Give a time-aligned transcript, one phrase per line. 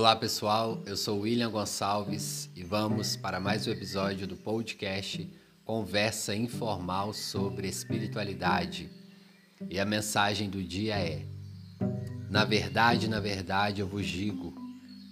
[0.00, 5.30] Olá pessoal, eu sou William Gonçalves e vamos para mais um episódio do podcast
[5.62, 8.88] Conversa Informal sobre Espiritualidade.
[9.68, 11.26] E a mensagem do dia é:
[12.30, 14.54] Na verdade, na verdade eu vos digo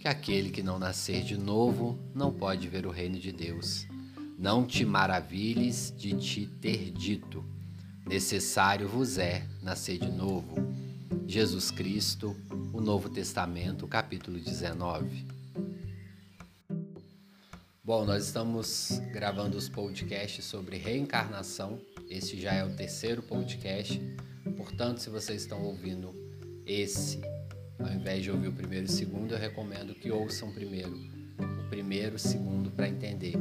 [0.00, 3.86] que aquele que não nascer de novo não pode ver o reino de Deus.
[4.39, 7.45] Não te maravilhes de te ter dito:
[8.07, 10.57] Necessário vos é nascer de novo.
[11.26, 12.34] Jesus Cristo,
[12.79, 15.27] o Novo Testamento, capítulo 19.
[17.82, 21.81] Bom, nós estamos gravando os podcasts sobre reencarnação.
[22.09, 24.01] Este já é o terceiro podcast.
[24.57, 26.14] Portanto, se vocês estão ouvindo
[26.64, 27.21] esse,
[27.81, 30.96] ao invés de ouvir o primeiro e o segundo, eu recomendo que ouçam primeiro
[31.37, 33.34] o primeiro e o segundo para entender.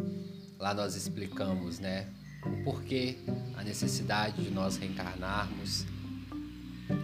[0.57, 2.07] Lá nós explicamos, né,
[2.43, 3.19] o porquê,
[3.55, 5.85] a necessidade de nós reencarnarmos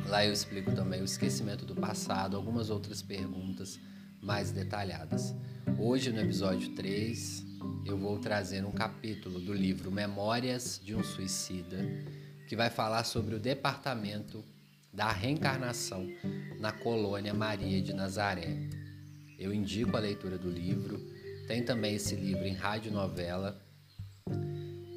[0.07, 3.79] Lá eu explico também o esquecimento do passado, algumas outras perguntas
[4.21, 5.35] mais detalhadas.
[5.77, 7.43] Hoje, no episódio 3,
[7.85, 11.77] eu vou trazer um capítulo do livro Memórias de um Suicida,
[12.47, 14.43] que vai falar sobre o departamento
[14.93, 16.07] da reencarnação
[16.59, 18.55] na colônia Maria de Nazaré.
[19.37, 20.97] Eu indico a leitura do livro.
[21.47, 23.61] Tem também esse livro em rádio novela.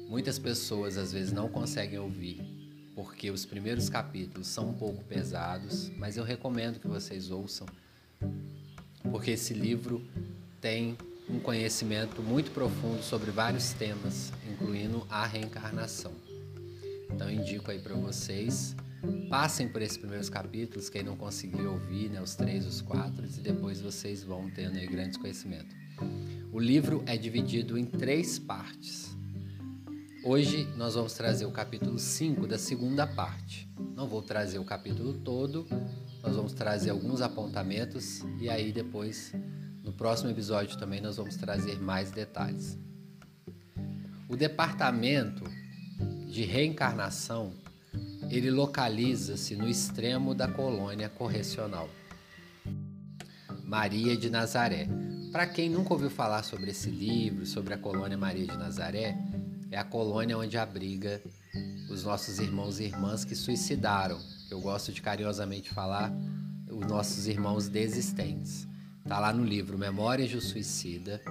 [0.07, 2.56] Muitas pessoas às vezes não conseguem ouvir
[2.97, 7.67] porque os primeiros capítulos são um pouco pesados, mas eu recomendo que vocês ouçam,
[9.11, 10.03] porque esse livro
[10.59, 10.97] tem
[11.29, 16.11] um conhecimento muito profundo sobre vários temas, incluindo a reencarnação.
[17.13, 18.75] Então indico aí para vocês,
[19.29, 23.41] passem por esses primeiros capítulos, quem não conseguiu ouvir, né, os três, os quatro, e
[23.41, 25.75] depois vocês vão tendo aí grandes conhecimentos.
[26.51, 29.15] O livro é dividido em três partes.
[30.23, 33.69] Hoje nós vamos trazer o capítulo 5 da segunda parte.
[33.95, 35.67] Não vou trazer o capítulo todo,
[36.21, 39.33] nós vamos trazer alguns apontamentos e aí depois,
[39.83, 42.77] no próximo episódio também, nós vamos trazer mais detalhes.
[44.27, 45.43] O departamento
[46.27, 47.53] de reencarnação
[48.29, 51.89] ele localiza-se no extremo da colônia correcional.
[53.63, 54.87] Maria de Nazaré.
[55.31, 59.17] Para quem nunca ouviu falar sobre esse livro, sobre a colônia Maria de Nazaré,
[59.71, 61.21] é a colônia onde abriga
[61.89, 64.19] os nossos irmãos e irmãs que suicidaram.
[64.49, 66.11] Eu gosto de carinhosamente falar
[66.69, 68.67] os nossos irmãos desistentes.
[69.03, 71.21] Está lá no livro Memórias do Suicida,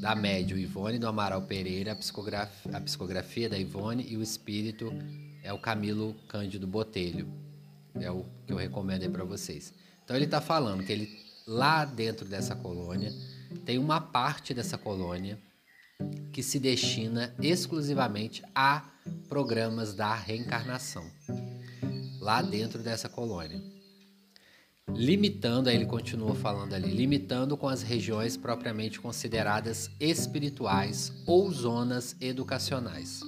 [0.00, 4.92] da médium Ivone do Amaral Pereira, a psicografia, a psicografia da Ivone e o espírito
[5.42, 7.28] é o Camilo Cândido Botelho.
[7.94, 9.72] É o que eu recomendo aí para vocês.
[10.04, 13.12] Então ele está falando que ele lá dentro dessa colônia
[13.64, 15.38] tem uma parte dessa colônia
[16.32, 18.84] que se destina exclusivamente a
[19.28, 21.04] programas da reencarnação,
[22.20, 23.62] lá dentro dessa colônia.
[24.94, 32.14] Limitando, aí ele continua falando ali, limitando com as regiões propriamente consideradas espirituais ou zonas
[32.20, 33.20] educacionais.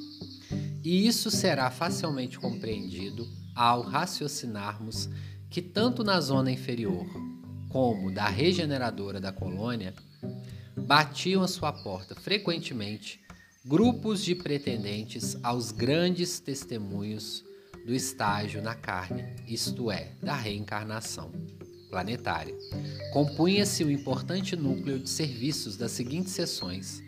[0.85, 5.09] E isso será facilmente compreendido ao raciocinarmos
[5.51, 7.07] que, tanto na zona inferior
[7.69, 9.95] como da regeneradora da colônia,
[10.89, 13.21] batiam a sua porta frequentemente
[13.63, 17.45] grupos de pretendentes aos grandes testemunhos
[17.85, 21.31] do estágio na carne, isto é, da reencarnação
[21.91, 22.55] planetária.
[23.13, 27.03] Compunha-se um importante núcleo de serviços das seguintes sessões,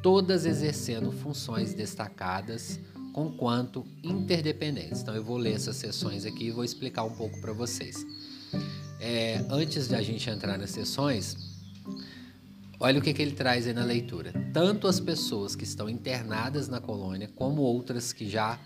[0.00, 2.78] todas exercendo funções destacadas
[3.12, 5.02] com quanto interdependentes.
[5.02, 8.06] Então eu vou ler essas sessões aqui e vou explicar um pouco para vocês.
[9.00, 11.43] É, antes de a gente entrar nas sessões,
[12.84, 14.30] Olha o que, que ele traz aí na leitura.
[14.52, 18.60] Tanto as pessoas que estão internadas na colônia, como outras que já,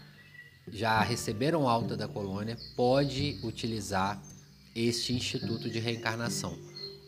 [0.66, 4.20] já receberam alta da colônia, pode utilizar
[4.74, 6.58] este instituto de reencarnação.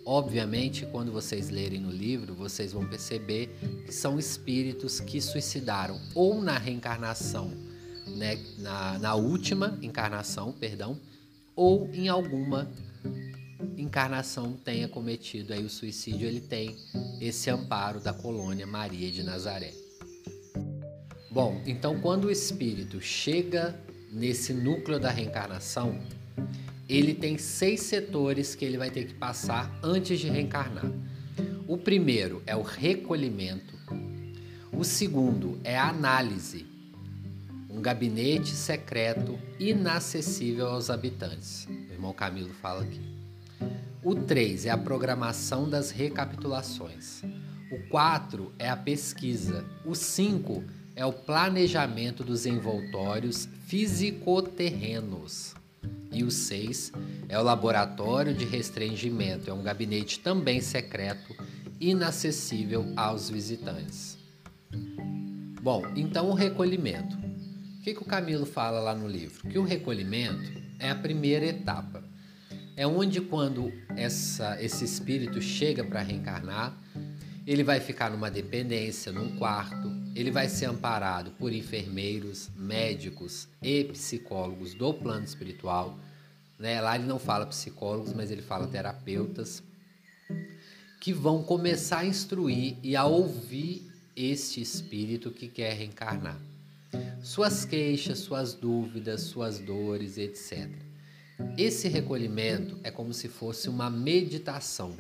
[0.07, 3.49] Obviamente, quando vocês lerem no livro, vocês vão perceber
[3.85, 7.51] que são espíritos que suicidaram ou na reencarnação,
[8.07, 10.97] né, na, na última encarnação, perdão,
[11.57, 12.71] ou em alguma
[13.77, 16.77] encarnação tenha cometido aí o suicídio, ele tem
[17.21, 19.73] esse amparo da colônia Maria de Nazaré.
[21.31, 23.79] Bom, então quando o espírito chega
[24.13, 26.01] nesse núcleo da reencarnação,
[26.89, 30.91] ele tem seis setores que ele vai ter que passar antes de reencarnar.
[31.69, 33.79] O primeiro é o recolhimento.
[34.73, 36.67] O segundo é a análise,
[37.69, 41.69] um gabinete secreto inacessível aos habitantes.
[41.69, 43.20] O irmão Camilo fala aqui.
[44.03, 47.23] O 3 é a programação das recapitulações.
[47.71, 49.63] O 4 é a pesquisa.
[49.85, 50.65] O 5
[50.97, 55.55] é o planejamento dos envoltórios físico-terrenos.
[56.11, 56.93] E o 6
[57.29, 61.37] é o laboratório de restringimento, é um gabinete também secreto,
[61.79, 64.17] inacessível aos visitantes.
[65.63, 67.17] Bom, então o recolhimento.
[67.17, 69.47] O que, que o Camilo fala lá no livro?
[69.47, 72.10] Que o recolhimento é a primeira etapa.
[72.81, 76.75] É onde, quando essa, esse espírito chega para reencarnar,
[77.47, 83.85] ele vai ficar numa dependência, num quarto, ele vai ser amparado por enfermeiros, médicos e
[83.85, 85.99] psicólogos do plano espiritual.
[86.59, 86.81] Né?
[86.81, 89.63] Lá ele não fala psicólogos, mas ele fala terapeutas,
[91.03, 96.41] que vão começar a instruir e a ouvir este espírito que quer reencarnar.
[97.23, 100.89] Suas queixas, suas dúvidas, suas dores, etc.
[101.57, 104.95] Esse recolhimento é como se fosse uma meditação.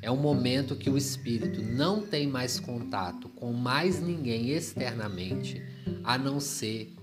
[0.00, 5.62] É um momento que o espírito não tem mais contato com mais ninguém externamente,
[6.04, 6.94] a não ser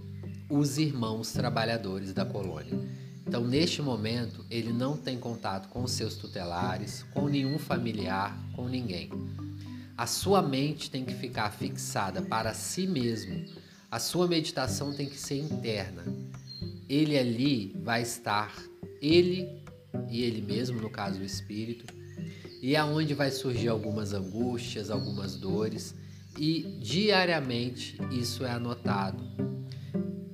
[0.49, 2.79] os irmãos trabalhadores da colônia.
[3.27, 9.09] Então, neste momento, ele não tem contato com seus tutelares, com nenhum familiar, com ninguém.
[9.97, 13.45] A sua mente tem que ficar fixada para si mesmo.
[13.89, 16.03] A sua meditação tem que ser interna.
[16.87, 18.53] Ele ali vai estar,
[19.13, 19.63] ele
[20.09, 21.85] e ele mesmo, no caso o espírito,
[22.61, 25.95] e aonde vai surgir algumas angústias, algumas dores,
[26.37, 29.23] e diariamente isso é anotado.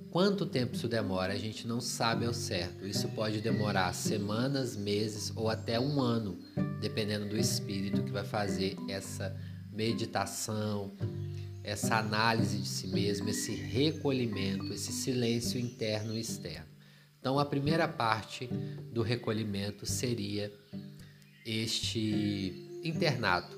[0.09, 1.31] Quanto tempo isso demora?
[1.31, 2.85] A gente não sabe ao certo.
[2.85, 6.37] Isso pode demorar semanas, meses ou até um ano,
[6.81, 9.33] dependendo do espírito que vai fazer essa
[9.71, 10.91] meditação,
[11.63, 16.70] essa análise de si mesmo, esse recolhimento, esse silêncio interno e externo.
[17.21, 18.47] Então, a primeira parte
[18.91, 20.51] do recolhimento seria
[21.45, 23.55] este internato,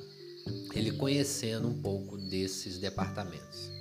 [0.76, 3.72] ele conhecendo um pouco desses departamentos.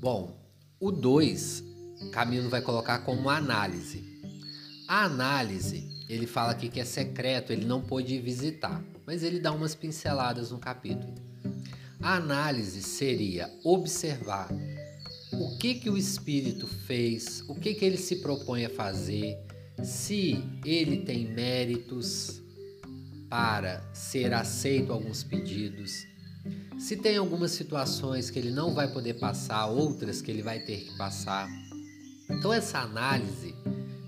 [0.00, 0.36] Bom,
[0.80, 1.62] o 2,
[2.10, 4.02] Camilo vai colocar como análise.
[4.88, 9.52] A análise, ele fala aqui que é secreto, ele não pôde visitar, mas ele dá
[9.52, 11.14] umas pinceladas no capítulo.
[12.00, 14.48] A análise seria observar
[15.38, 19.38] o que que o espírito fez, o que que ele se propõe a fazer,
[19.82, 22.42] se ele tem méritos
[23.28, 25.92] para ser aceito alguns pedidos,
[26.78, 30.80] se tem algumas situações que ele não vai poder passar, outras que ele vai ter
[30.84, 31.48] que passar.
[32.28, 33.54] Então essa análise,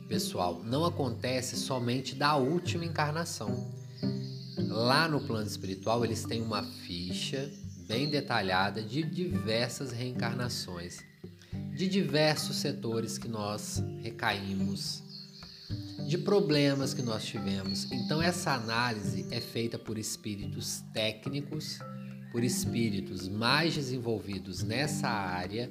[0.09, 3.73] pessoal, não acontece somente da última encarnação.
[4.56, 7.50] Lá no plano espiritual eles têm uma ficha
[7.87, 11.10] bem detalhada de diversas reencarnações,
[11.81, 15.03] de diversos setores que nós recaímos
[16.06, 17.91] de problemas que nós tivemos.
[17.91, 21.79] Então, essa análise é feita por espíritos técnicos,
[22.32, 25.71] por espíritos mais desenvolvidos nessa área,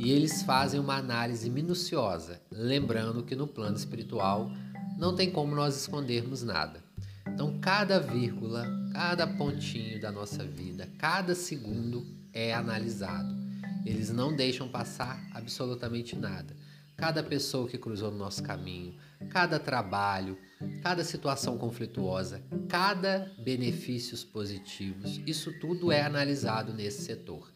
[0.00, 4.50] e eles fazem uma análise minuciosa, lembrando que no plano espiritual
[4.98, 6.82] não tem como nós escondermos nada.
[7.28, 13.39] Então, cada vírgula, cada pontinho da nossa vida, cada segundo é analisado.
[13.84, 16.54] Eles não deixam passar absolutamente nada
[17.00, 18.94] cada pessoa que cruzou no nosso caminho,
[19.30, 20.36] cada trabalho,
[20.82, 27.50] cada situação conflituosa, cada benefícios positivos, isso tudo é analisado nesse setor.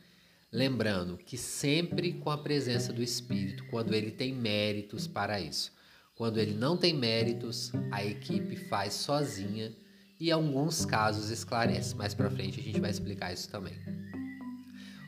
[0.51, 5.73] Lembrando que sempre com a presença do Espírito, quando ele tem méritos para isso.
[6.17, 9.75] Quando ele não tem méritos, a equipe faz sozinha
[10.19, 11.95] e alguns casos esclarece.
[11.95, 13.75] Mais para frente a gente vai explicar isso também.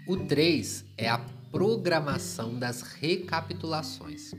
[0.07, 1.19] O 3 é a
[1.51, 4.33] programação das recapitulações.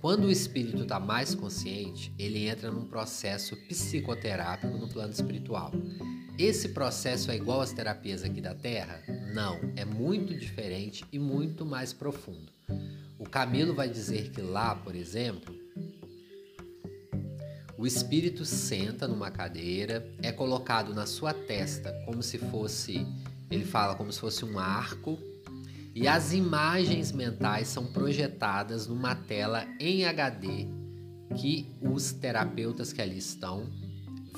[0.00, 5.70] Quando o espírito está mais consciente, ele entra num processo psicoterápico no plano espiritual.
[6.38, 9.02] Esse processo é igual às terapias aqui da Terra?
[9.34, 12.50] Não, é muito diferente e muito mais profundo.
[13.18, 15.54] O Camilo vai dizer que lá, por exemplo,
[17.76, 23.06] o espírito senta numa cadeira, é colocado na sua testa como se fosse,
[23.50, 25.18] ele fala como se fosse um arco
[25.94, 30.68] e as imagens mentais são projetadas numa tela em HD
[31.36, 33.66] que os terapeutas que ali estão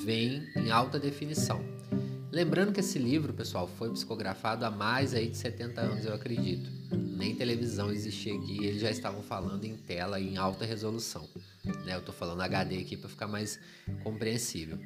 [0.01, 1.63] veem em alta definição.
[2.31, 6.67] Lembrando que esse livro, pessoal, foi psicografado há mais aí de 70 anos, eu acredito.
[6.91, 11.29] Nem televisão existia aqui, eles já estavam falando em tela em alta resolução.
[11.85, 11.93] Né?
[11.93, 13.59] Eu estou falando HD aqui para ficar mais
[14.03, 14.79] compreensível.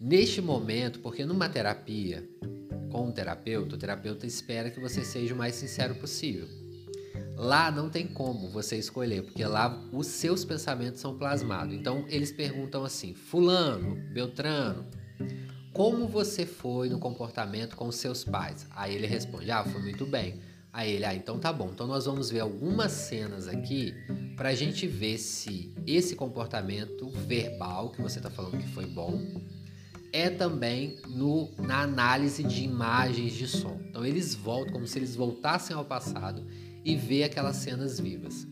[0.00, 2.26] Neste momento, porque numa terapia
[2.92, 6.46] com um terapeuta, o terapeuta espera que você seja o mais sincero possível.
[7.34, 11.74] Lá não tem como você escolher, porque lá os seus pensamentos são plasmados.
[11.74, 14.86] Então eles perguntam assim: Fulano, Beltrano,
[15.72, 18.66] como você foi no comportamento com seus pais?
[18.70, 20.40] Aí ele responde: Ah, foi muito bem.
[20.72, 21.70] Aí ele, ah, então tá bom.
[21.72, 23.94] Então nós vamos ver algumas cenas aqui
[24.36, 29.20] para a gente ver se esse comportamento verbal que você está falando que foi bom
[30.12, 33.80] é também no, na análise de imagens de som.
[33.88, 36.44] Então eles voltam como se eles voltassem ao passado
[36.84, 38.46] e ver aquelas cenas vivas.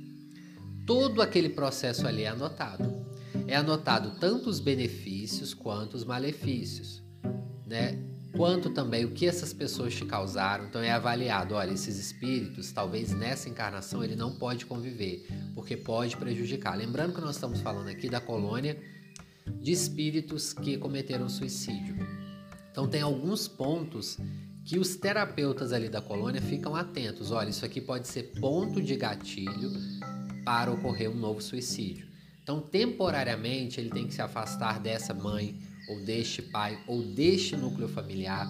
[0.86, 3.04] Todo aquele processo ali é anotado.
[3.46, 7.02] É anotado tanto os benefícios quanto os malefícios,
[7.66, 7.98] né?
[8.36, 10.66] Quanto também o que essas pessoas te causaram.
[10.66, 16.16] Então é avaliado, olha, esses espíritos, talvez nessa encarnação ele não pode conviver, porque pode
[16.16, 16.76] prejudicar.
[16.76, 18.78] Lembrando que nós estamos falando aqui da colônia
[19.60, 21.96] de espíritos que cometeram suicídio.
[22.70, 24.18] Então tem alguns pontos
[24.64, 27.30] que os terapeutas ali da colônia ficam atentos.
[27.30, 29.72] Olha, isso aqui pode ser ponto de gatilho
[30.44, 32.06] para ocorrer um novo suicídio.
[32.42, 37.88] Então, temporariamente, ele tem que se afastar dessa mãe, ou deste pai, ou deste núcleo
[37.88, 38.48] familiar,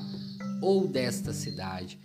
[0.62, 1.98] ou desta cidade.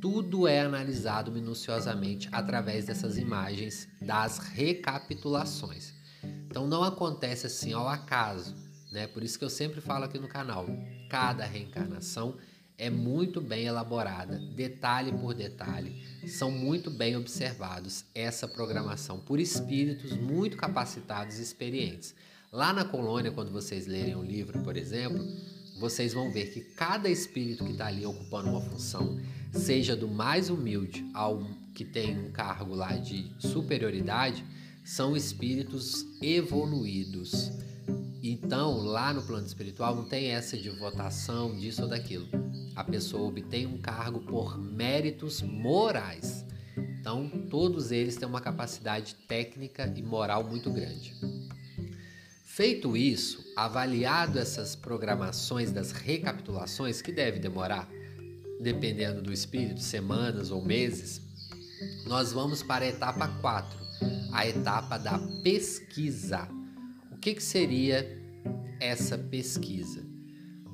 [0.00, 5.94] Tudo é analisado minuciosamente através dessas imagens das recapitulações.
[6.50, 8.54] Então não acontece assim ao acaso,
[8.90, 9.06] né?
[9.06, 10.66] Por isso que eu sempre falo aqui no canal,
[11.10, 12.36] cada reencarnação
[12.78, 20.12] é muito bem elaborada, detalhe por detalhe, são muito bem observados essa programação por espíritos
[20.12, 22.14] muito capacitados e experientes.
[22.52, 25.22] Lá na colônia, quando vocês lerem o livro, por exemplo,
[25.78, 29.20] vocês vão ver que cada espírito que está ali ocupando uma função,
[29.52, 34.44] seja do mais humilde ao que tem um cargo lá de superioridade,
[34.88, 37.52] são espíritos evoluídos.
[38.22, 42.26] Então, lá no plano espiritual não tem essa de votação disso ou daquilo.
[42.74, 46.42] A pessoa obtém um cargo por méritos morais.
[46.74, 51.14] Então, todos eles têm uma capacidade técnica e moral muito grande.
[52.42, 57.86] Feito isso, avaliado essas programações das recapitulações, que deve demorar,
[58.58, 61.20] dependendo do espírito, semanas ou meses,
[62.06, 63.87] nós vamos para a etapa 4,
[64.32, 66.48] a etapa da pesquisa.
[67.10, 68.06] O que, que seria
[68.80, 70.06] essa pesquisa?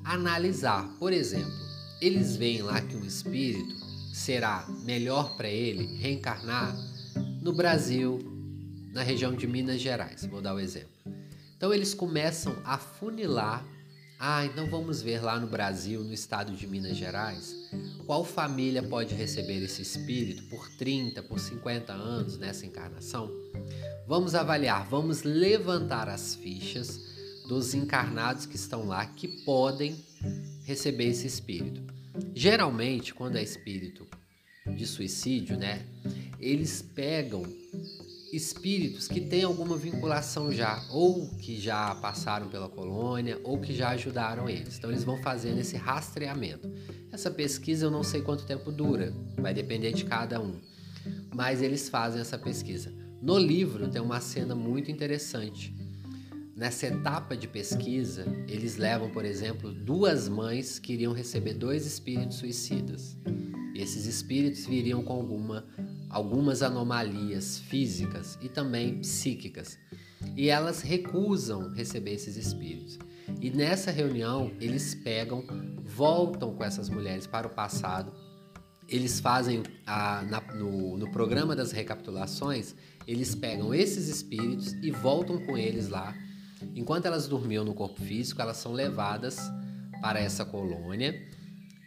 [0.03, 1.53] Analisar, por exemplo,
[2.01, 3.75] eles veem lá que um espírito
[4.13, 6.75] será melhor para ele reencarnar
[7.41, 8.19] no Brasil,
[8.93, 10.25] na região de Minas Gerais.
[10.25, 10.89] Vou dar o um exemplo.
[11.57, 13.65] Então eles começam a funilar.
[14.17, 17.53] Ah, então vamos ver lá no Brasil, no estado de Minas Gerais,
[18.05, 23.29] qual família pode receber esse espírito por 30, por 50 anos nessa encarnação?
[24.07, 27.01] Vamos avaliar, vamos levantar as fichas
[27.47, 29.95] dos encarnados que estão lá que podem
[30.63, 31.81] receber esse espírito.
[32.33, 34.07] Geralmente, quando é espírito
[34.65, 35.85] de suicídio, né,
[36.39, 37.43] eles pegam
[38.35, 43.89] espíritos que têm alguma vinculação já, ou que já passaram pela colônia, ou que já
[43.89, 44.77] ajudaram eles.
[44.77, 46.69] Então eles vão fazendo esse rastreamento.
[47.11, 50.59] Essa pesquisa eu não sei quanto tempo dura, vai depender de cada um.
[51.33, 52.93] Mas eles fazem essa pesquisa.
[53.21, 55.73] No livro tem uma cena muito interessante.
[56.55, 62.37] Nessa etapa de pesquisa, eles levam, por exemplo, duas mães que iriam receber dois espíritos
[62.37, 63.17] suicidas.
[63.75, 65.65] Esses espíritos viriam com alguma
[66.15, 69.77] algumas anomalias físicas e também psíquicas.
[70.33, 72.97] E elas recusam receber esses espíritos.
[73.41, 75.43] E nessa reunião, eles pegam,
[75.83, 78.13] voltam com essas mulheres para o passado.
[78.87, 82.73] Eles fazem a, na, no, no programa das recapitulações,
[83.05, 86.15] eles pegam esses espíritos e voltam com eles lá.
[86.73, 89.37] Enquanto elas dormiam no corpo físico, elas são levadas
[90.01, 91.13] para essa colônia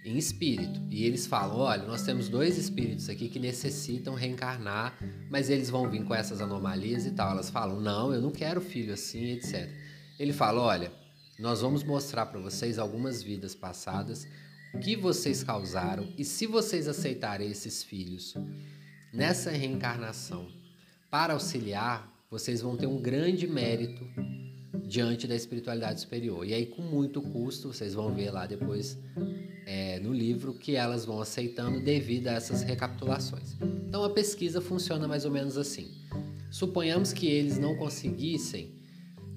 [0.08, 0.80] em espírito.
[0.90, 4.96] E eles falam: olha, nós temos dois espíritos aqui que necessitam reencarnar,
[5.30, 7.30] mas eles vão vir com essas anomalias e tal.
[7.30, 9.70] Elas falam: não, eu não quero filho assim, etc.
[10.18, 10.92] Ele fala: olha,
[11.38, 14.26] nós vamos mostrar para vocês algumas vidas passadas,
[14.74, 18.34] o que vocês causaram, e se vocês aceitarem esses filhos
[19.12, 20.48] nessa reencarnação
[21.10, 24.04] para auxiliar, vocês vão ter um grande mérito
[24.84, 26.46] diante da espiritualidade superior.
[26.46, 28.98] E aí, com muito custo, vocês vão ver lá depois
[29.66, 33.56] é, no livro que elas vão aceitando devido a essas recapitulações.
[33.86, 35.90] Então a pesquisa funciona mais ou menos assim.
[36.50, 38.78] Suponhamos que eles não conseguissem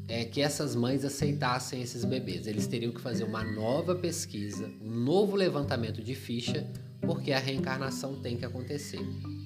[0.07, 2.47] é, que essas mães aceitassem esses bebês.
[2.47, 6.65] Eles teriam que fazer uma nova pesquisa, um novo levantamento de ficha,
[7.01, 8.99] porque a reencarnação tem que acontecer.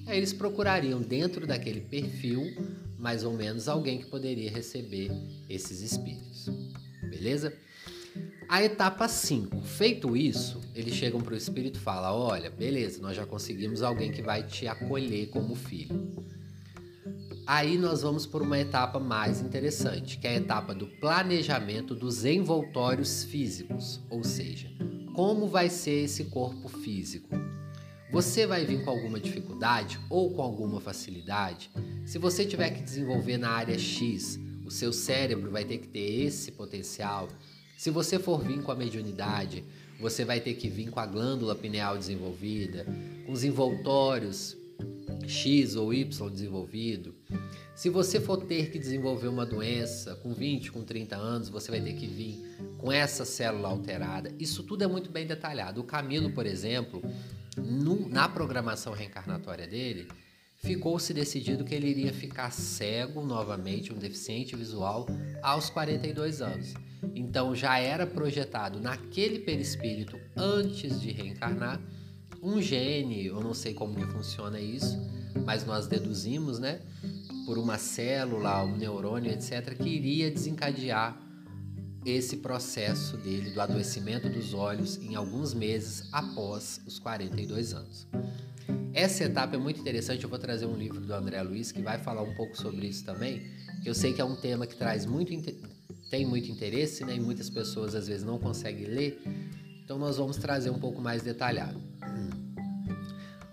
[0.06, 2.42] Aí eles procurariam dentro daquele perfil,
[2.98, 5.10] mais ou menos, alguém que poderia receber
[5.48, 6.48] esses espíritos.
[7.02, 7.52] Beleza?
[8.48, 13.16] A etapa 5, feito isso, eles chegam para o espírito e falam: Olha, beleza, nós
[13.16, 16.14] já conseguimos alguém que vai te acolher como filho.
[17.44, 22.24] Aí nós vamos por uma etapa mais interessante, que é a etapa do planejamento dos
[22.24, 24.68] envoltórios físicos, ou seja,
[25.14, 27.28] como vai ser esse corpo físico.
[28.16, 31.70] Você vai vir com alguma dificuldade ou com alguma facilidade?
[32.06, 36.22] Se você tiver que desenvolver na área X, o seu cérebro vai ter que ter
[36.22, 37.28] esse potencial.
[37.76, 39.62] Se você for vir com a mediunidade,
[40.00, 42.86] você vai ter que vir com a glândula pineal desenvolvida,
[43.26, 44.56] com os envoltórios
[45.26, 47.14] X ou Y desenvolvido.
[47.74, 51.82] Se você for ter que desenvolver uma doença com 20, com 30 anos, você vai
[51.82, 52.42] ter que vir
[52.78, 54.32] com essa célula alterada.
[54.38, 55.82] Isso tudo é muito bem detalhado.
[55.82, 57.02] O Camilo, por exemplo,
[57.56, 60.08] no, na programação reencarnatória dele,
[60.56, 65.06] ficou-se decidido que ele iria ficar cego novamente, um deficiente visual,
[65.42, 66.74] aos 42 anos.
[67.14, 71.80] Então já era projetado naquele perispírito antes de reencarnar
[72.42, 74.98] um gene, eu não sei como que funciona isso,
[75.44, 76.80] mas nós deduzimos, né,
[77.44, 81.25] por uma célula, um neurônio, etc, que iria desencadear
[82.06, 88.06] esse processo dele do adoecimento dos olhos em alguns meses após os 42 anos.
[88.94, 91.98] Essa etapa é muito interessante, eu vou trazer um livro do André Luiz que vai
[91.98, 93.50] falar um pouco sobre isso também,
[93.84, 95.32] eu sei que é um tema que traz muito
[96.10, 99.20] tem muito interesse, né, e muitas pessoas às vezes não conseguem ler,
[99.84, 101.80] então nós vamos trazer um pouco mais detalhado.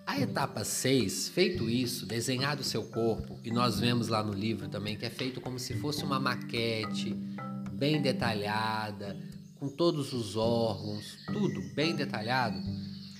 [0.06, 4.68] A etapa 6, feito isso, desenhado o seu corpo, e nós vemos lá no livro
[4.68, 7.16] também que é feito como se fosse uma maquete,
[7.84, 9.18] bem detalhada,
[9.60, 12.58] com todos os órgãos, tudo bem detalhado.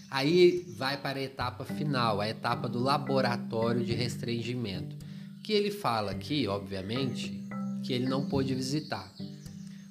[0.10, 4.96] Aí vai para a etapa final, a etapa do laboratório de restringimento,
[5.44, 7.46] que ele fala aqui, obviamente,
[7.84, 9.14] que ele não pôde visitar.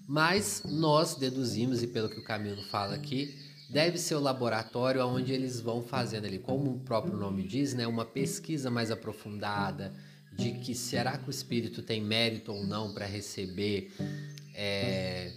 [0.09, 3.39] Mas nós deduzimos, e pelo que o Camilo fala aqui,
[3.69, 7.87] deve ser o laboratório onde eles vão fazendo ali, como o próprio nome diz, né,
[7.87, 9.93] uma pesquisa mais aprofundada
[10.35, 13.93] de que será que o espírito tem mérito ou não para receber
[14.55, 15.33] é,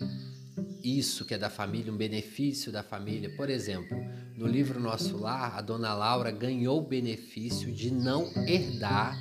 [0.84, 3.30] isso que é da família, um benefício da família.
[3.36, 3.98] Por exemplo,
[4.36, 9.18] no livro Nosso Lar, a dona Laura ganhou o benefício de não herdar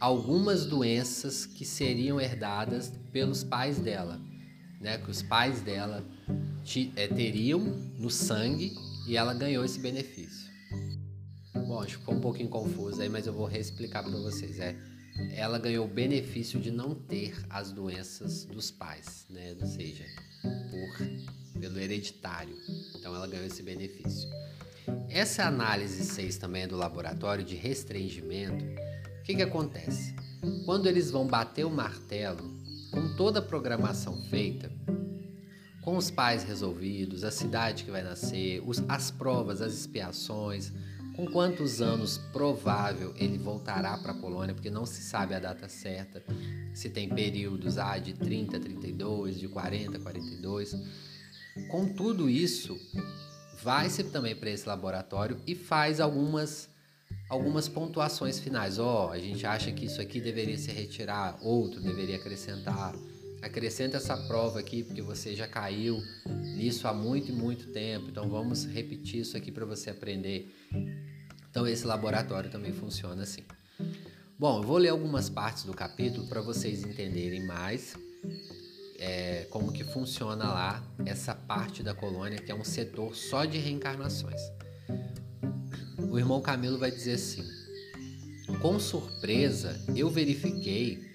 [0.00, 4.20] algumas doenças que seriam herdadas pelos pais dela,
[4.80, 4.98] né?
[4.98, 6.04] Que os pais dela
[6.96, 7.60] é, teriam
[7.98, 8.74] no sangue
[9.06, 10.50] e ela ganhou esse benefício.
[11.54, 14.58] Bom, acho que ficou um pouquinho confuso aí, mas eu vou reexplicar para vocês.
[14.58, 14.76] É,
[15.34, 19.54] ela ganhou o benefício de não ter as doenças dos pais, né?
[19.60, 20.04] Ou seja,
[20.42, 22.56] por, pelo hereditário.
[22.94, 24.28] Então ela ganhou esse benefício.
[25.08, 28.64] Essa análise 6 também é do laboratório de restringimento.
[29.20, 30.14] O que, que acontece?
[30.64, 32.50] Quando eles vão bater o martelo,
[32.90, 34.72] com toda a programação feita,
[35.82, 40.72] com os pais resolvidos, a cidade que vai nascer, os, as provas, as expiações,
[41.14, 45.68] com quantos anos provável ele voltará para a Polônia, porque não se sabe a data
[45.68, 46.22] certa,
[46.72, 50.74] se tem períodos ah, de 30, 32, de 40, 42.
[51.68, 52.78] Com tudo isso,
[53.62, 56.70] vai-se também para esse laboratório e faz algumas
[57.28, 58.78] algumas pontuações finais.
[58.78, 62.94] Ó, oh, a gente acha que isso aqui deveria se retirar, outro deveria acrescentar.
[63.42, 66.00] Acrescenta essa prova aqui porque você já caiu
[66.56, 68.08] nisso há muito e muito tempo.
[68.08, 70.54] Então vamos repetir isso aqui para você aprender.
[71.50, 73.42] Então esse laboratório também funciona assim.
[74.38, 77.94] Bom, eu vou ler algumas partes do capítulo para vocês entenderem mais
[78.98, 83.58] é, como que funciona lá essa parte da colônia que é um setor só de
[83.58, 84.40] reencarnações.
[86.10, 87.42] O irmão Camilo vai dizer assim:
[88.60, 91.11] com surpresa eu verifiquei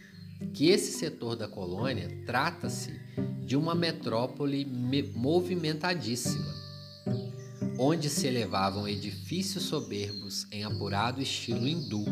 [0.53, 2.99] que esse setor da colônia trata-se
[3.41, 4.65] de uma metrópole
[5.13, 6.57] movimentadíssima
[7.79, 12.03] onde se elevavam edifícios soberbos em apurado estilo hindu.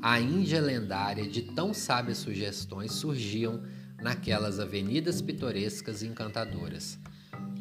[0.00, 3.62] A Índia lendária de tão sábias sugestões surgiam
[4.00, 6.98] naquelas avenidas pitorescas e encantadoras,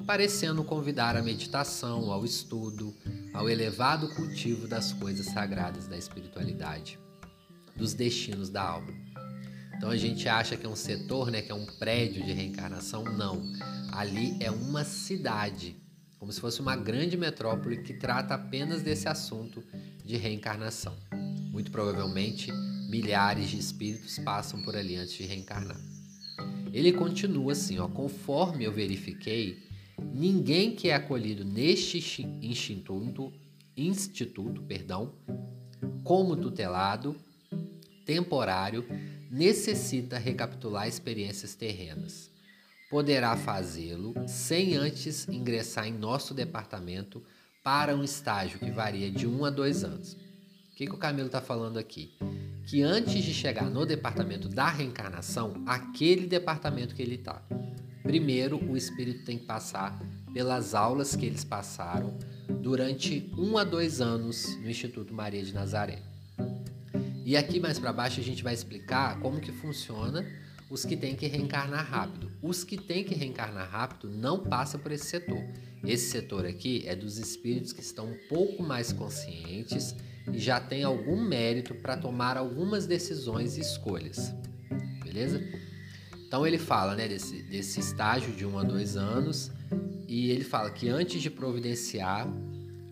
[0.06, 2.96] parecendo convidar à meditação, ao estudo,
[3.34, 6.98] ao elevado cultivo das coisas sagradas da espiritualidade,
[7.76, 9.09] dos destinos da alma.
[9.80, 13.04] Então a gente acha que é um setor, né, que é um prédio de reencarnação,
[13.06, 13.42] não.
[13.92, 15.76] Ali é uma cidade
[16.20, 19.64] como se fosse uma grande metrópole que trata apenas desse assunto
[20.04, 20.96] de reencarnação.
[21.50, 22.52] Muito provavelmente,
[22.90, 25.80] milhares de espíritos passam por ali antes de reencarnar.
[26.74, 29.64] Ele continua assim, ó, conforme eu verifiquei,
[30.14, 33.32] ninguém que é acolhido neste instituto,
[33.78, 35.14] instituto, perdão,
[36.04, 37.16] como tutelado,
[38.10, 38.84] temporário,
[39.30, 42.32] necessita recapitular experiências terrenas
[42.90, 47.24] poderá fazê-lo sem antes ingressar em nosso departamento
[47.64, 50.14] para um estágio que varia de um a dois anos.
[50.14, 52.18] O que, que o Camilo está falando aqui?
[52.66, 57.44] Que antes de chegar no departamento da reencarnação, aquele departamento que ele está,
[58.02, 60.02] primeiro o espírito tem que passar
[60.34, 62.18] pelas aulas que eles passaram
[62.60, 66.09] durante um a dois anos no Instituto Maria de Nazaré.
[67.30, 70.26] E aqui mais para baixo a gente vai explicar como que funciona
[70.68, 72.32] os que têm que reencarnar rápido.
[72.42, 75.38] Os que têm que reencarnar rápido não passam por esse setor.
[75.86, 79.96] Esse setor aqui é dos espíritos que estão um pouco mais conscientes
[80.34, 84.34] e já têm algum mérito para tomar algumas decisões e escolhas.
[85.04, 85.40] Beleza?
[86.26, 89.52] Então ele fala né, desse, desse estágio de um a dois anos
[90.08, 92.28] e ele fala que antes de providenciar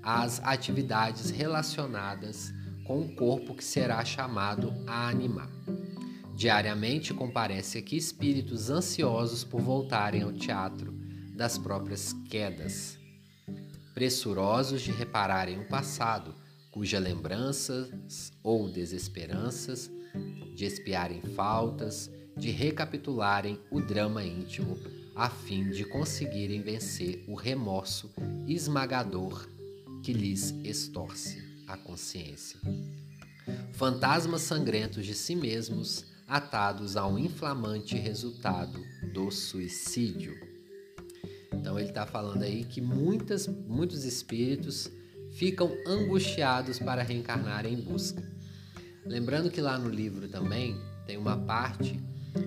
[0.04, 2.54] as atividades relacionadas
[2.88, 5.50] com o corpo que será chamado a animar.
[6.34, 10.94] Diariamente comparece aqui espíritos ansiosos por voltarem ao teatro
[11.36, 12.98] das próprias quedas,
[13.94, 16.34] pressurosos de repararem o passado,
[16.72, 19.92] cuja lembranças ou desesperanças,
[20.56, 24.78] de espiarem faltas, de recapitularem o drama íntimo,
[25.16, 28.12] a fim de conseguirem vencer o remorso
[28.48, 29.48] esmagador
[30.04, 32.60] que lhes estorce a consciência.
[33.74, 40.36] Fantasmas sangrentos de si mesmos, atados ao inflamante resultado do suicídio.
[41.54, 44.90] Então ele está falando aí que muitas, muitos espíritos
[45.32, 48.24] ficam angustiados para reencarnar em busca.
[49.06, 50.76] Lembrando que lá no livro também
[51.06, 52.02] tem uma parte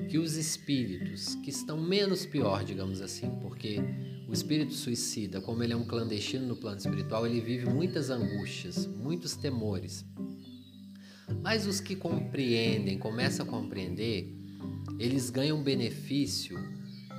[0.09, 3.81] que os espíritos que estão menos pior, digamos assim, porque
[4.29, 8.87] o espírito suicida, como ele é um clandestino no plano espiritual, ele vive muitas angústias,
[8.87, 10.05] muitos temores.
[11.43, 14.33] Mas os que compreendem, começam a compreender,
[14.99, 16.59] eles ganham benefício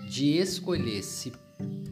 [0.10, 1.32] de escolher se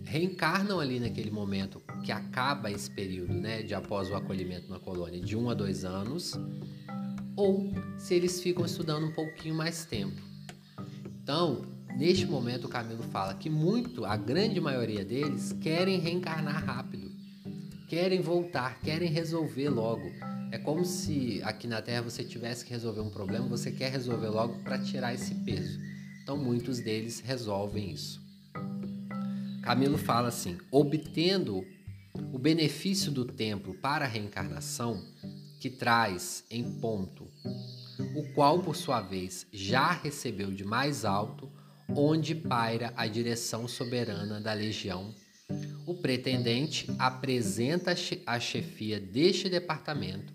[0.04, 5.20] reencarnam ali naquele momento que acaba esse período, né, de após o acolhimento na colônia,
[5.20, 6.34] de um a dois anos,
[7.36, 10.29] ou se eles ficam estudando um pouquinho mais tempo.
[11.30, 11.62] Então,
[11.96, 17.12] neste momento, o Camilo fala que muito, a grande maioria deles, querem reencarnar rápido,
[17.88, 20.12] querem voltar, querem resolver logo.
[20.52, 24.30] É como se aqui na Terra você tivesse que resolver um problema, você quer resolver
[24.30, 25.80] logo para tirar esse peso.
[26.24, 28.20] Então, muitos deles resolvem isso.
[29.62, 31.64] Camilo fala assim: obtendo
[32.34, 35.00] o benefício do templo para a reencarnação,
[35.60, 37.28] que traz em ponto
[38.16, 41.52] o qual, por sua vez, já recebeu de mais alto,
[41.90, 45.14] onde paira a direção soberana da legião.
[45.86, 50.32] O pretendente apresenta a chefia deste departamento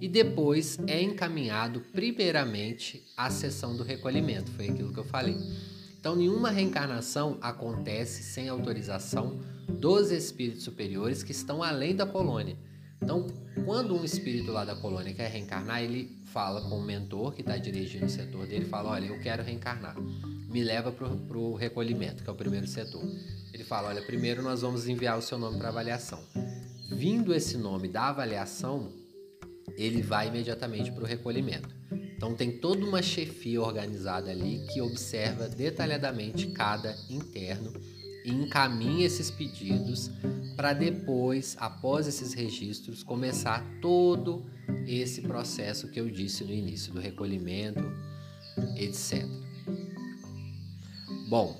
[0.00, 4.50] e depois é encaminhado primeiramente à sessão do recolhimento.
[4.52, 5.36] Foi aquilo que eu falei.
[5.98, 12.56] Então, nenhuma reencarnação acontece sem autorização dos espíritos superiores que estão além da colônia.
[13.02, 13.26] Então,
[13.66, 17.56] quando um espírito lá da colônia quer reencarnar, ele fala com o mentor que está
[17.56, 19.96] dirigindo o setor dele, fala, olha, eu quero reencarnar,
[20.48, 23.02] me leva para o recolhimento, que é o primeiro setor.
[23.52, 26.20] Ele fala, olha, primeiro nós vamos enviar o seu nome para avaliação.
[26.90, 28.92] Vindo esse nome da avaliação,
[29.76, 31.68] ele vai imediatamente para o recolhimento.
[32.16, 37.72] Então tem toda uma chefia organizada ali que observa detalhadamente cada interno
[38.24, 40.10] e encaminha esses pedidos
[40.56, 44.44] para depois, após esses registros, começar todo
[44.86, 47.82] esse processo que eu disse no início, do recolhimento,
[48.76, 49.24] etc.
[51.28, 51.58] Bom,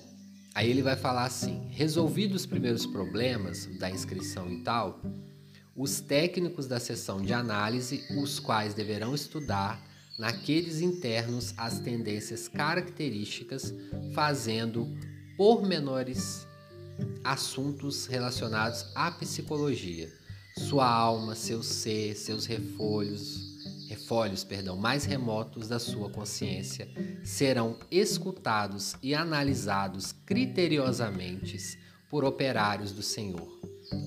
[0.54, 5.00] aí ele vai falar assim: resolvidos os primeiros problemas da inscrição e tal,
[5.74, 9.82] os técnicos da sessão de análise, os quais deverão estudar
[10.18, 13.72] naqueles internos as tendências características,
[14.12, 14.86] fazendo
[15.38, 16.46] pormenores
[17.24, 20.12] assuntos relacionados à psicologia,
[20.56, 23.50] sua alma, seu ser, seus refolhos,
[23.88, 26.88] refolhos, perdão, mais remotos da sua consciência
[27.24, 33.48] serão escutados e analisados criteriosamente por operários do Senhor,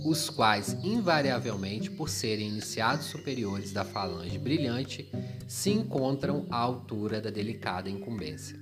[0.06, 5.10] os quais invariavelmente, por serem iniciados superiores da falange brilhante,
[5.48, 8.60] se encontram à altura da delicada incumbência.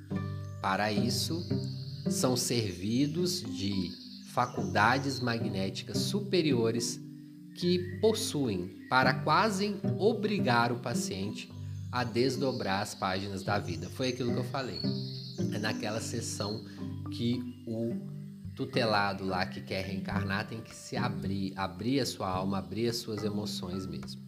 [0.62, 1.44] Para isso,
[2.10, 4.00] são servidos de
[4.34, 7.00] faculdades magnéticas superiores
[7.56, 11.52] que possuem para quase obrigar o paciente
[11.91, 13.89] a desdobrar as páginas da vida.
[13.89, 14.80] Foi aquilo que eu falei.
[15.54, 16.63] É naquela sessão
[17.12, 17.94] que o
[18.56, 22.98] tutelado lá que quer reencarnar tem que se abrir, abrir a sua alma, abrir as
[22.98, 24.22] suas emoções mesmo.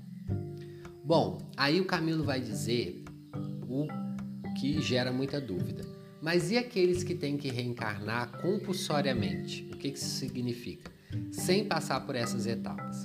[1.03, 3.03] Bom, aí o Camilo vai dizer
[3.67, 3.87] o
[4.59, 5.92] que gera muita dúvida.
[6.23, 9.67] Mas e aqueles que têm que reencarnar compulsoriamente?
[9.73, 10.89] O que isso significa?
[11.33, 13.03] Sem passar por essas etapas.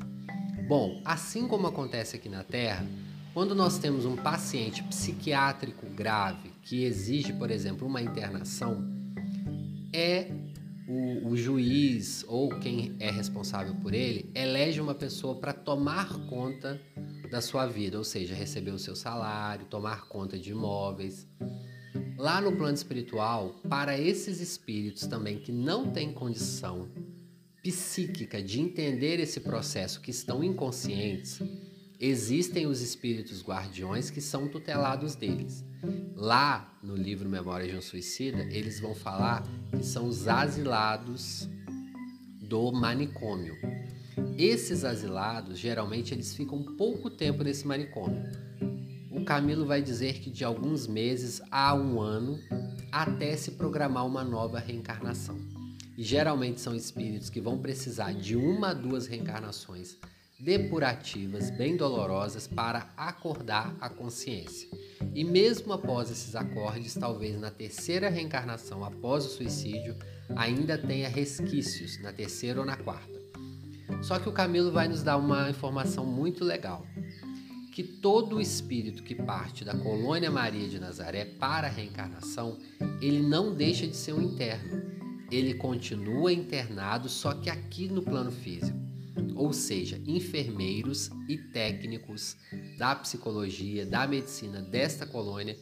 [0.68, 2.86] Bom, assim como acontece aqui na Terra,
[3.34, 8.88] quando nós temos um paciente psiquiátrico grave que exige, por exemplo, uma internação,
[9.92, 10.30] é
[10.86, 16.80] o, o, juiz ou quem é responsável por ele elege uma pessoa para tomar conta
[17.32, 21.26] da sua vida, ou seja, receber o seu salário, tomar conta de imóveis.
[22.16, 26.88] Lá no plano espiritual, para esses espíritos também que não têm condição
[27.62, 31.40] psíquica de entender esse processo, que estão inconscientes,
[32.00, 35.64] existem os espíritos guardiões que são tutelados deles.
[36.14, 41.48] Lá no livro Memórias de um Suicida, eles vão falar que são os asilados
[42.40, 43.56] do manicômio.
[44.36, 48.22] Esses asilados, geralmente, eles ficam pouco tempo nesse manicômio.
[49.10, 52.38] O Camilo vai dizer que de alguns meses a um ano
[52.92, 55.38] até se programar uma nova reencarnação.
[55.96, 59.96] E geralmente são espíritos que vão precisar de uma a duas reencarnações
[60.38, 64.68] depurativas, bem dolorosas, para acordar a consciência.
[65.12, 69.96] E mesmo após esses acordes, talvez na terceira reencarnação após o suicídio,
[70.36, 73.18] ainda tenha resquícios, na terceira ou na quarta.
[74.02, 76.86] Só que o Camilo vai nos dar uma informação muito legal.
[77.78, 82.58] Que todo espírito que parte da colônia Maria de Nazaré para a reencarnação,
[83.00, 84.82] ele não deixa de ser um interno.
[85.30, 88.76] Ele continua internado, só que aqui no plano físico
[89.36, 92.36] ou seja, enfermeiros e técnicos
[92.76, 95.56] da psicologia, da medicina desta colônia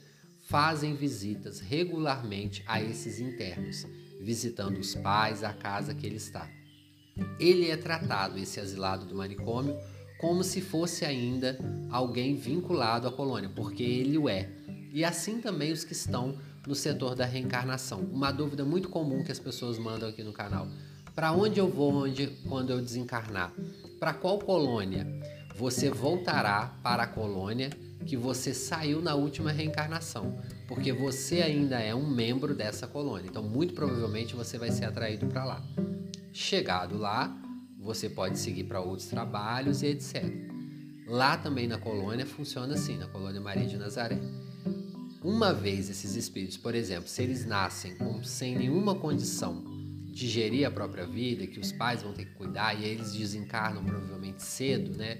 [0.49, 3.87] fazem visitas regularmente a esses internos,
[4.23, 6.51] visitando os pais, a casa que ele está.
[7.39, 9.77] Ele é tratado, esse asilado do manicômio,
[10.19, 11.59] como se fosse ainda
[11.91, 14.49] alguém vinculado à colônia, porque ele o é.
[14.93, 18.01] E assim também os que estão no setor da reencarnação.
[18.01, 20.67] Uma dúvida muito comum que as pessoas mandam aqui no canal.
[21.15, 23.53] Para onde eu vou onde, quando eu desencarnar?
[23.99, 25.07] Para qual colônia?
[25.57, 27.71] Você voltará para a colônia
[28.05, 33.29] que você saiu na última reencarnação, porque você ainda é um membro dessa colônia.
[33.29, 35.63] Então, muito provavelmente você vai ser atraído para lá.
[36.33, 37.35] Chegado lá,
[37.87, 40.25] você pode seguir para outros trabalhos e etc.
[41.07, 44.19] Lá também na colônia funciona assim, na colônia Maria de Nazaré.
[45.23, 49.65] Uma vez esses espíritos, por exemplo, se eles nascem com, sem nenhuma condição
[50.13, 54.43] digerir a própria vida, que os pais vão ter que cuidar e eles desencarnam provavelmente
[54.43, 55.19] cedo, né?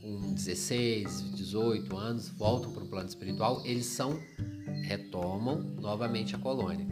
[0.00, 4.18] Com 16, 18 anos, voltam para o plano espiritual, eles são
[4.82, 6.86] retomam novamente a colônia.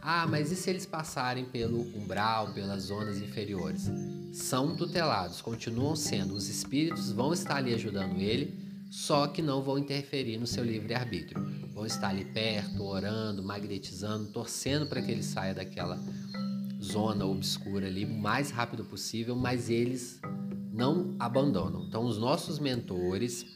[0.00, 3.90] Ah, mas e se eles passarem pelo umbral, pelas zonas inferiores?
[4.34, 6.34] São tutelados, continuam sendo.
[6.34, 8.52] Os espíritos vão estar ali ajudando ele,
[8.90, 11.40] só que não vão interferir no seu livre-arbítrio.
[11.72, 16.00] Vão estar ali perto, orando, magnetizando, torcendo para que ele saia daquela
[16.82, 20.20] zona obscura ali o mais rápido possível, mas eles
[20.72, 21.84] não abandonam.
[21.84, 23.46] Então, os nossos mentores,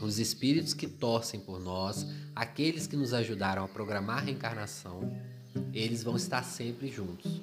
[0.00, 5.00] os espíritos que torcem por nós, aqueles que nos ajudaram a programar a reencarnação,
[5.74, 7.42] eles vão estar sempre juntos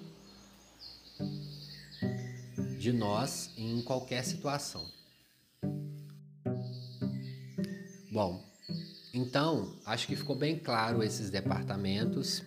[2.80, 4.90] de nós em qualquer situação.
[8.10, 8.42] Bom,
[9.14, 12.42] então acho que ficou bem claro esses departamentos.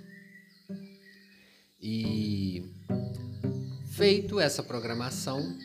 [1.80, 2.64] E
[3.90, 5.58] feito essa programação,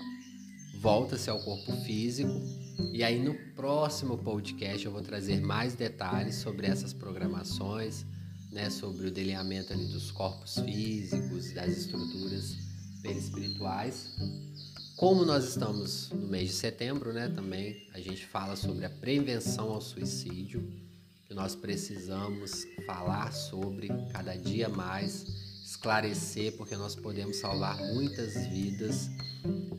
[0.82, 2.34] volta-se ao corpo físico.
[2.92, 8.06] E aí no próximo podcast eu vou trazer mais detalhes sobre essas programações,
[8.52, 12.58] né, sobre o delineamento ali dos corpos físicos, das estruturas
[13.02, 14.12] perispirituais.
[14.98, 19.70] Como nós estamos no mês de setembro, né, também a gente fala sobre a prevenção
[19.70, 20.68] ao suicídio,
[21.28, 25.24] que nós precisamos falar sobre cada dia mais
[25.64, 29.08] esclarecer, porque nós podemos salvar muitas vidas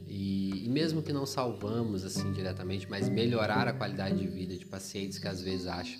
[0.06, 4.66] e, e, mesmo que não salvamos assim diretamente, mas melhorar a qualidade de vida de
[4.66, 5.98] pacientes que às vezes acham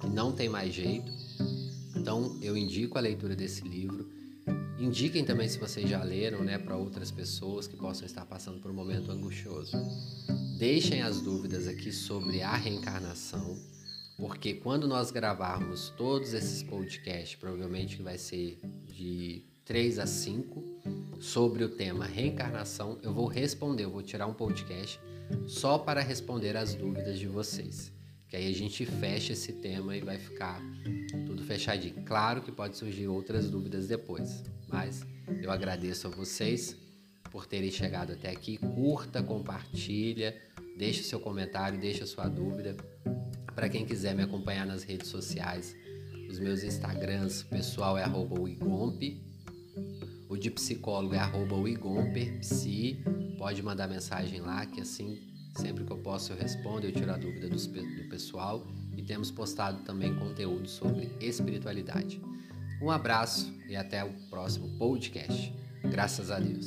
[0.00, 1.12] que não tem mais jeito.
[1.94, 4.17] Então eu indico a leitura desse livro.
[4.78, 8.70] Indiquem também se vocês já leram, né, para outras pessoas que possam estar passando por
[8.70, 9.76] um momento angustioso.
[10.58, 13.56] Deixem as dúvidas aqui sobre a reencarnação
[14.18, 20.64] porque quando nós gravarmos todos esses podcasts, provavelmente que vai ser de 3 a 5,
[21.20, 24.98] sobre o tema reencarnação, eu vou responder, eu vou tirar um podcast
[25.46, 27.92] só para responder as dúvidas de vocês.
[28.28, 30.60] Que aí a gente fecha esse tema e vai ficar
[31.48, 32.04] fechadinho.
[32.04, 35.04] Claro que pode surgir outras dúvidas depois, mas
[35.42, 36.76] eu agradeço a vocês
[37.30, 38.58] por terem chegado até aqui.
[38.58, 40.36] Curta, compartilha,
[40.76, 42.76] deixe seu comentário, deixe sua dúvida.
[43.54, 45.74] Para quem quiser me acompanhar nas redes sociais,
[46.30, 48.38] os meus Instagrams, pessoal é arroba
[50.28, 51.56] o de psicólogo é arroba
[52.40, 53.02] Psi.
[53.38, 55.18] Pode mandar mensagem lá, que assim,
[55.56, 58.66] sempre que eu posso eu respondo, eu tiro a dúvida do, do pessoal.
[58.98, 62.20] E temos postado também conteúdo sobre espiritualidade.
[62.82, 65.54] Um abraço e até o próximo podcast.
[65.84, 66.66] Graças a Deus.